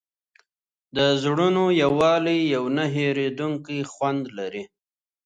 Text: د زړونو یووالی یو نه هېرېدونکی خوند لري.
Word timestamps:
د 0.95 0.97
زړونو 1.21 1.63
یووالی 1.81 2.39
یو 2.55 2.63
نه 2.77 2.85
هېرېدونکی 2.95 3.79
خوند 3.91 4.23
لري. 4.37 4.63